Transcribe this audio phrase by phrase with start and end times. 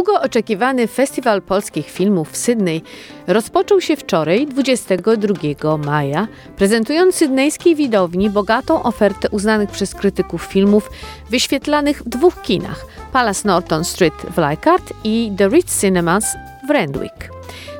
[0.00, 2.82] Długo oczekiwany Festiwal Polskich Filmów w Sydney
[3.26, 10.90] rozpoczął się wczoraj, 22 maja, prezentując sydnejskiej widowni bogatą ofertę uznanych przez krytyków filmów
[11.30, 16.24] wyświetlanych w dwóch kinach Palace Norton Street w Leichhardt i The Ritz Cinemas
[16.66, 17.30] w Randwick.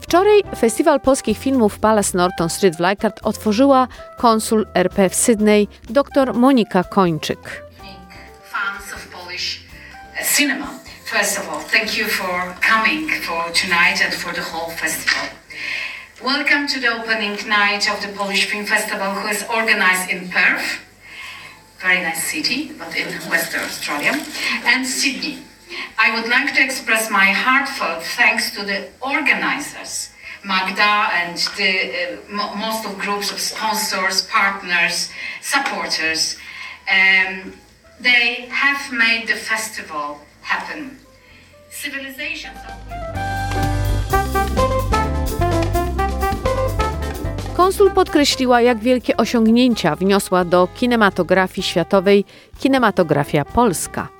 [0.00, 3.88] Wczoraj Festiwal Polskich Filmów Palace Norton Street w Leichhardt otworzyła
[4.18, 7.66] konsul RP w Sydney dr Monika Kończyk.
[10.22, 10.80] Cinema.
[11.04, 15.28] First of all, thank you for coming for tonight and for the whole festival.
[16.22, 20.80] Welcome to the opening night of the Polish Film Festival, who is organized in Perth,
[21.78, 24.12] very nice city, but in Western Australia,
[24.64, 25.38] and Sydney.
[25.98, 30.10] I would like to express my heartfelt thanks to the organizers,
[30.44, 35.10] Magda and the uh, mo- most of groups of sponsors, partners,
[35.42, 36.36] supporters.
[36.90, 37.52] Um,
[38.02, 40.90] they have made the festival happen.
[41.82, 42.58] Civilizations.
[47.56, 52.24] Konsul podkreśliła, jak wielkie osiągnięcia wniosła do kinematografii światowej
[52.58, 54.15] kinematografia polska.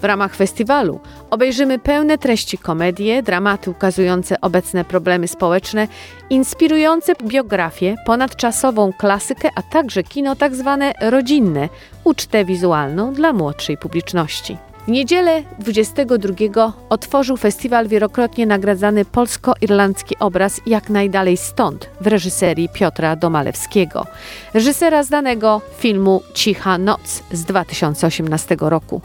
[0.00, 5.88] W ramach festiwalu obejrzymy pełne treści komedie, dramaty ukazujące obecne problemy społeczne,
[6.30, 11.68] inspirujące biografie, ponadczasową klasykę, a także kino tak zwane rodzinne,
[12.04, 14.67] ucztę wizualną dla młodszej publiczności.
[14.88, 23.16] W niedzielę 22 otworzył festiwal wielokrotnie nagradzany polsko-irlandzki obraz Jak najdalej stąd w reżyserii Piotra
[23.16, 24.06] Domalewskiego,
[24.54, 29.00] reżysera znanego filmu Cicha Noc z 2018 roku.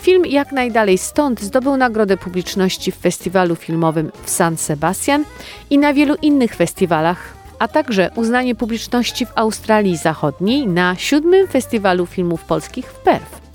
[0.00, 5.24] Film Jak najdalej stąd zdobył nagrodę publiczności w festiwalu filmowym w San Sebastian
[5.70, 12.06] i na wielu innych festiwalach a także uznanie publiczności w Australii Zachodniej na siódmym Festiwalu
[12.06, 13.47] Filmów Polskich w Perth.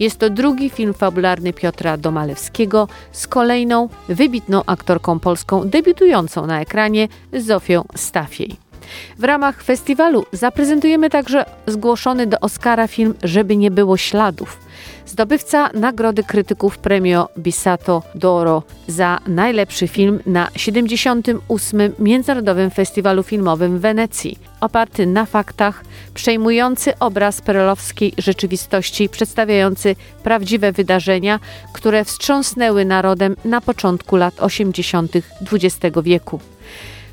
[0.00, 7.08] Jest to drugi film fabularny Piotra Domalewskiego z kolejną wybitną aktorką polską debiutującą na ekranie
[7.32, 8.69] Zofią Stafiej.
[9.18, 14.58] W ramach festiwalu zaprezentujemy także zgłoszony do Oscara film Żeby nie było śladów.
[15.06, 21.92] Zdobywca Nagrody Krytyków Premio Bisato d'Oro za najlepszy film na 78.
[21.98, 24.38] Międzynarodowym Festiwalu Filmowym w Wenecji.
[24.60, 31.40] Oparty na faktach, przejmujący obraz perelowskiej rzeczywistości, przedstawiający prawdziwe wydarzenia,
[31.72, 35.12] które wstrząsnęły narodem na początku lat 80.
[35.52, 36.40] XX wieku.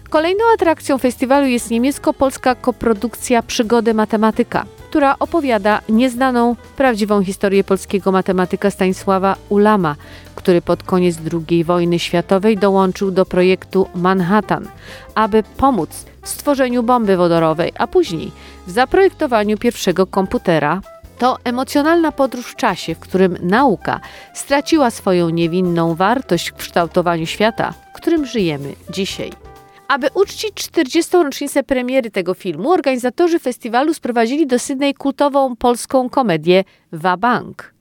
[0.09, 8.71] Kolejną atrakcją festiwalu jest niemiecko-polska koprodukcja Przygody Matematyka, która opowiada nieznaną, prawdziwą historię polskiego matematyka
[8.71, 9.95] Stanisława Ulama,
[10.35, 11.17] który pod koniec
[11.49, 14.67] II wojny światowej dołączył do projektu Manhattan,
[15.15, 18.31] aby pomóc w stworzeniu bomby wodorowej, a później
[18.67, 20.81] w zaprojektowaniu pierwszego komputera.
[21.19, 23.99] To emocjonalna podróż w czasie, w którym nauka
[24.33, 29.46] straciła swoją niewinną wartość w kształtowaniu świata, w którym żyjemy dzisiaj.
[29.87, 31.17] Aby uczcić 40.
[31.17, 37.73] rocznicę premiery tego filmu, organizatorzy festiwalu sprowadzili do Sydney kultową polską komedię Wabank.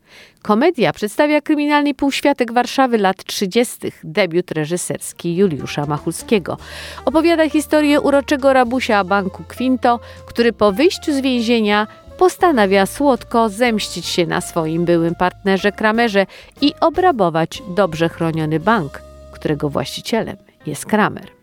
[0.43, 6.59] Komedia przedstawia kryminalny półświatek Warszawy lat 30., debiut reżyserski Juliusza Machulskiego.
[7.05, 11.87] Opowiada historię uroczego rabusia banku Quinto, który po wyjściu z więzienia
[12.19, 16.27] postanawia słodko zemścić się na swoim byłym partnerze Kramerze
[16.61, 19.03] i obrabować dobrze chroniony bank,
[19.33, 21.36] którego właścicielem jest Kramer.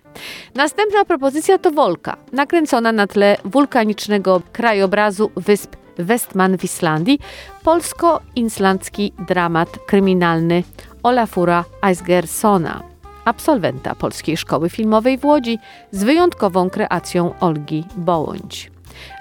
[0.55, 7.19] Następna propozycja to Wolka, nakręcona na tle wulkanicznego krajobrazu wysp Westman w Islandii,
[7.63, 10.63] polsko-islandzki dramat kryminalny
[11.03, 12.83] Olafura Eisgersona,
[13.25, 15.59] absolwenta Polskiej Szkoły Filmowej w Łodzi
[15.91, 18.71] z wyjątkową kreacją Olgi Bołądź.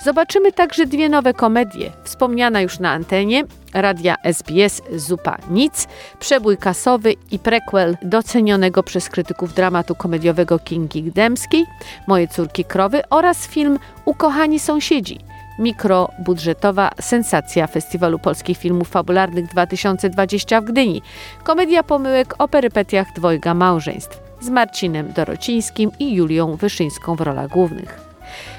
[0.05, 1.91] Zobaczymy także dwie nowe komedie.
[2.05, 3.45] Wspomniana już na antenie
[3.75, 5.89] radia SBS Zupa Nic,
[6.19, 11.67] przebój kasowy i prequel docenionego przez krytyków dramatu komediowego Kingi Gdemskiej,
[12.07, 15.19] Moje córki krowy oraz film Ukochani sąsiedzi,
[15.59, 21.03] mikrobudżetowa sensacja Festiwalu Polskich Filmów Fabularnych 2020 w Gdyni.
[21.45, 28.12] Komedia pomyłek o perypetiach dwojga małżeństw z Marcinem Dorocińskim i Julią Wyszyńską w rolach głównych.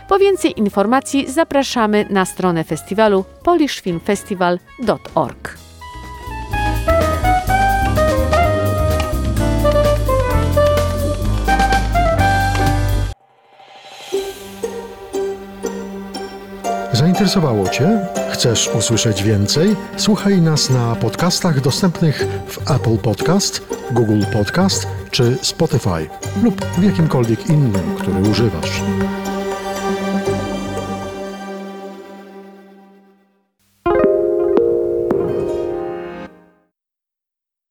[0.07, 5.57] Po więcej informacji zapraszamy na stronę festiwalu polishfilmfestival.org.
[16.93, 17.99] Zainteresowało Cię?
[18.31, 19.75] Chcesz usłyszeć więcej?
[19.97, 23.61] Słuchaj nas na podcastach dostępnych w Apple Podcast,
[23.91, 26.09] Google Podcast czy Spotify
[26.43, 28.81] lub w jakimkolwiek innym, który używasz.